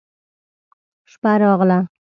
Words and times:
شپه 1.11 1.31
راغله. 1.41 1.79